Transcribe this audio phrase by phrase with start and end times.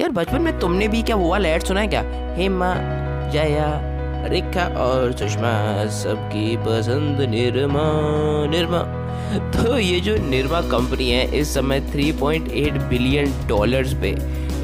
[0.00, 2.02] यार, बचपन में तुमने भी क्या वाला ऐड सुना है क्या?
[2.36, 2.74] हेमा
[3.30, 3.80] जया,
[4.26, 7.82] रेखा और सुषमा, सबकी पसंद निर्मा
[8.50, 8.78] निर्मा।
[9.50, 14.16] तो ये जो निर्मा कंपनी है, इस समय 3.8 बिलियन डॉलर्स पे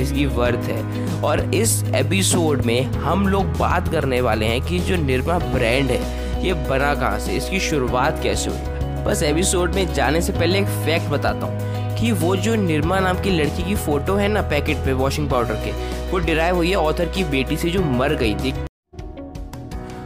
[0.00, 4.96] इसकी वर्थ है। और इस एपिसोड में हम लोग बात करने वाले हैं कि जो
[4.96, 8.58] निर्मा ब्रांड है, ये बना कहाँ से, इसकी शुरुआत कैसे हुई?
[9.04, 13.20] बस एपिसोड में जाने से पहले एक फैक्ट बताता हूँ। कि वो जो निर्मा नाम
[13.22, 15.72] की लड़की की फ़ोटो है ना पैकेट पे वॉशिंग पाउडर के
[16.10, 18.52] वो डिराइव हुई है ऑथर की बेटी से जो मर गई थी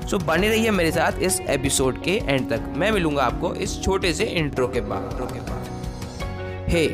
[0.09, 3.83] सो so, बने रहिए मेरे साथ इस एपिसोड के एंड तक। मैं मिलूँगा आपको इस
[3.83, 6.87] छोटे से इंट्रो के बाद के बाद। Hey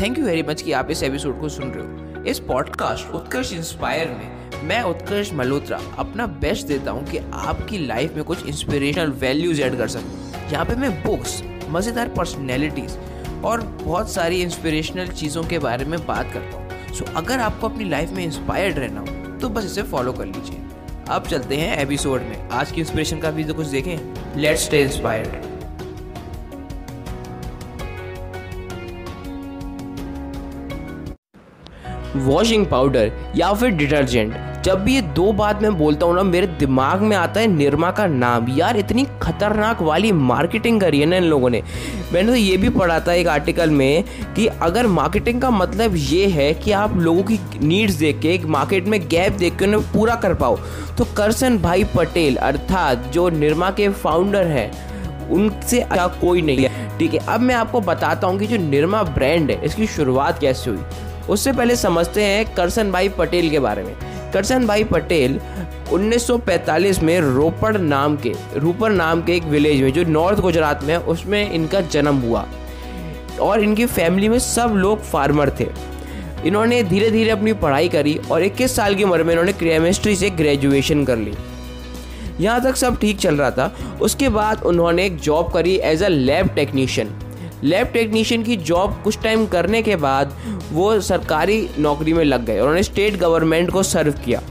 [0.00, 3.52] thank you very much कि आप इस एपिसोड को सुन रहे हो। इस पॉडकास्ट उत्कर्ष
[3.52, 9.10] इंस्पायर में मैं उत्कर्ष मल्होत्रा अपना बेस्ट देता हूँ कि आपकी लाइफ में कुछ इंस्पिरेशनल
[9.20, 12.96] वैल्यूज़ ऐड कर सकूँ। यहाँ पे मैं बुक्स मज़ेदार पर्सनैलिटीज़
[13.44, 17.88] और बहुत सारी इंस्पिरेशनल चीज़ों के बारे में बात करता हूँ। सो अगर आपको अपनी
[17.88, 20.62] लाइफ में इंस्पायर्ड रहना हो तो बस इसे फॉलो कर लीजिए।
[21.08, 24.40] अब चलते हैं एपिसोड में। आज की इंस्पिरेशन का भी तो कुछ देखें?
[24.40, 25.46] Let's stay inspired
[32.16, 36.46] washing powder या फिर डिटर्जेंट जब भी ये दो बात मैं बोलता हूँ ना, मेरे
[36.58, 41.16] दिमाग में आता है निर्मा का नाम। यार, इतनी खतरनाक वाली मार्केटिंग करी है ना
[41.16, 41.62] इन लोगों ने।
[42.12, 44.04] मैंने तो ये भी पढ़ा था एक आर्टिकल में
[44.36, 48.44] कि अगर मार्केटिंग का मतलब ये है कि आप लोगों की नीड्स देख के, एक
[48.46, 50.56] मार्केट में गैप देख के उन्हें पूरा कर पाओ।
[50.98, 54.70] तो करसन भाई पटेल, अर्थात जो निर्मा के फाउंडर हैं,
[55.30, 59.02] उनसे अच्छा कोई नहीं है। ठीक है, अब मैं आपको बताता हूँ कि जो निर्मा
[59.04, 60.78] ब्रांड है, इसकी शुरुआत कैसे हुई।
[61.28, 63.94] उससे पहले समझते हैं करसन भाई पटेल के बारे में।
[64.32, 65.40] करसन भाई पटेल
[65.92, 70.94] 1945 में रोपड़ नाम के रूपर नाम के एक विलेज में, जो नॉर्थ गुजरात में
[70.94, 72.46] है, उसमें इनका जन्म हुआ।
[73.40, 75.66] और इनकी फैमिली में सब लोग फार्मर थे।
[76.46, 80.30] इन्होंने धीरे धीरे अपनी पढ़ाई करी और 21 साल की उम्र में इन्होंने केमिस्ट्री से
[80.30, 81.32] ग्रेजुएशन कर ली।
[82.40, 86.08] यहाँ तक सब ठीक चल रहा था। उसके बाद उन्होंने एक जॉब करी as a
[86.08, 87.08] lab technician
[87.64, 90.36] lab technician की जॉब कुछ टाइम करने के बाद
[90.72, 94.42] वो सरकारी नौकरी में लग गए। उन्होंने स्टेट गवर्नमेंट को सर्व किया।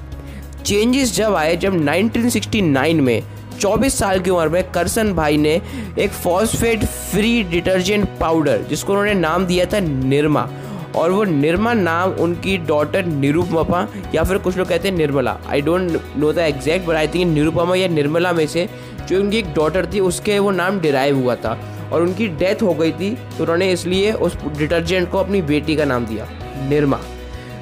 [0.65, 3.23] चेंजेस जब आए, जब 1969 में
[3.59, 5.61] 24 साल की उम्र में करसन भाई ने
[5.99, 10.47] एक फॉस्फेट फ्री डिटर्जेंट पाउडर जिसको उन्होंने नाम दिया था निर्मा,
[10.95, 15.37] और वो निर्मा नाम उनकी डॉटर निरुपमा या फिर कुछ लोग कहते हैं Nirmala.
[15.47, 18.67] I don't know the exact but I think Nirupama या निर्मला में से
[19.07, 21.57] जो उनकी एक डॉटर थी, उसके वो नाम डिराइव हुआ था।
[21.91, 25.85] और उनकी डेथ हो गई थी तो उन्होंने इसलिए उस डिटर्जेंट को अपनी बेटी का
[25.85, 26.27] नाम दिया
[26.69, 26.99] निर्मा।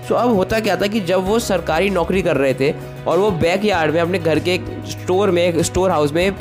[0.07, 2.71] सो अब होता क्या था कि जब वो सरकारी नौकरी कर रहे थे
[3.07, 6.31] और वो बैक यार्ड में अपने घर के एक स्टोर में एक स्टोर हाउस में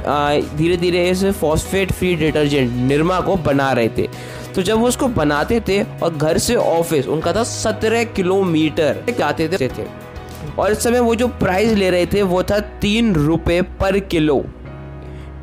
[0.57, 4.09] धीरे धीरे इस फॉस्फेट फ्री डिटर्जेंट निर्मा को बना रहे थे।
[4.55, 9.49] तो जब वो उसको बनाते थे और घर से ऑफ़िस उनका था सत्रह किलोमीटर जाते
[9.49, 9.87] थे, थे।
[10.59, 14.45] और इस समय वो जो प्राइस ले रहे थे वो था तीन रुपये पर किलो।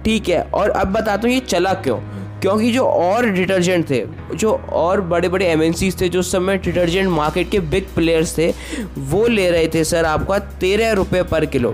[0.06, 2.00] ठीक है और अब बताता हूँ ये चला क्यों?
[2.41, 4.03] क्योंकि जो और डिटर्जेंट थे,
[4.35, 8.53] जो और बड़े बड़े एम थे, जो उस समय डिटर्जेंट मार्केट के बिग प्लेयर्स थे,
[8.97, 11.74] वो ले रहे थे सर आपका तेरह रुपये पर किलो।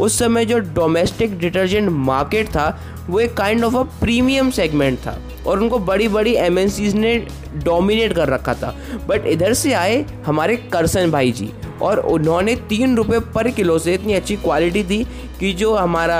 [0.00, 5.18] उस समय जो डोमेस्टिक डिटर्जेंट मार्केट था, वो एक kind of a premium segment था
[5.46, 6.58] और उनको बड़ी बड़ी एम
[6.94, 7.16] ने
[7.64, 8.74] डोमिनेट कर रखा था।
[9.08, 11.50] बट इधर से आए हमारे करसन भाई जी।
[11.82, 15.04] और उन्होंने तीन रुपये पर किलो से इतनी अच्छी क्वालिटी दी
[15.40, 16.16] कि जो हमारा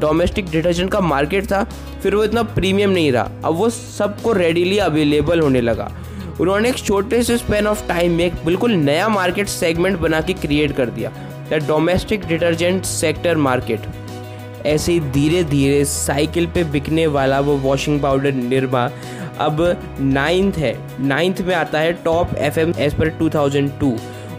[0.00, 1.62] डोमेस्टिक डिटर्जेंट का मार्केट था,
[2.02, 5.90] फिर वो इतना प्रीमियम नहीं रहा। अब वो सबको रेडीली अवेलेबल होने लगा।
[6.40, 10.32] उन्होंने एक छोटे से स्पेन ऑफ़ टाइम में एक बिल्कुल नया मार्केट सेगमेंट बना के
[10.34, 11.12] क्रिएट कर दिया
[11.50, 13.86] the domestic detergent sector market
[14.66, 18.84] ऐसे ही धीरे धीरे साइकिल पे बिकने वाला वो वॉशिंग पाउडर निर्मा
[19.40, 19.60] अब
[20.00, 23.96] नाइन्थ है। नाइन्थ में आता है top F M as per two thousand two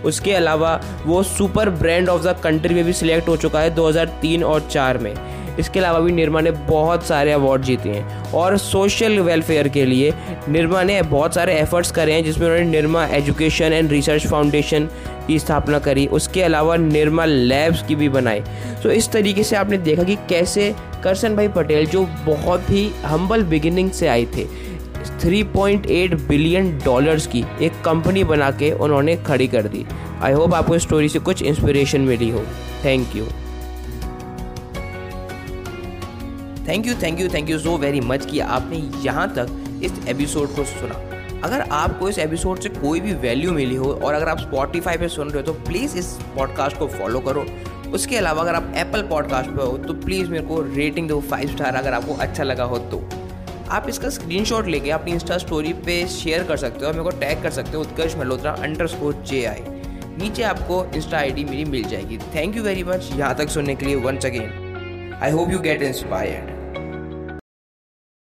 [0.08, 4.44] उसके अलावा वो super brand of the country में भी सिलेक्ट हो चुका है 2003
[4.44, 5.14] और 4 में।
[5.60, 10.14] इसके अलावा भी निर्मा ने बहुत सारे अवार्ड जीते हैं। और सोशल वेलफेयर के लिए
[10.50, 14.88] निर्मा ने बहुत सारे एफर्ट्स करे हैं, जिसमें उन्होंने Nirma education and research foundation
[15.28, 18.42] की स्थापना करी। उसके अलावा निर्मा लैब्स की भी बनाई।
[18.84, 23.44] तो इस तरीके से आपने देखा कि कैसे करसन भाई पटेल, जो बहुत ही हम्बल
[23.44, 24.46] बिगिनिंग से आए थे
[25.12, 29.86] 3.8 बिलियन डॉलर्स की एक कंपनी बना के उन्होंने खड़ी कर दी।
[30.22, 32.44] आई होप आपको इस स्टोरी से कुछ इंस्पिरेशन मिली हो।
[32.86, 33.26] Thank you
[36.68, 40.56] thank you thank you thank you so very much कि आपने यहाँ तक इस एपिसोड
[40.56, 40.96] को सुना।
[41.44, 45.08] अगर आपको इस एपिसोड से कोई भी वैल्यू मिली हो और अगर आप स्पॉटिफाई पे
[45.08, 47.46] सुन रहे हो तो प्लीज़ इस पॉडकास्ट को फॉलो करो।
[47.94, 51.48] उसके अलावा अगर आप एप्पल पॉडकास्ट पे हो तो प्लीज़ मेरे को रेटिंग दो फाइव
[51.48, 53.10] स्टार अगर आपको अच्छा लगा हो तो।
[53.70, 57.20] आप इसका स्क्रीनशॉट लेके अपनी इंस्टा स्टोरी पे शेयर कर सकते हो और मेरे को
[57.20, 58.52] टैग कर सकते हो Utkarsh Malhotra
[58.88, 59.64] underscore J I
[60.20, 63.86] नीचे आपको इंस्टा आईडी मेरी मिल जाएगी। थैंक यू वेरी मच यहाँ तक सुनने के
[63.86, 66.57] लिए once again I hope you get inspired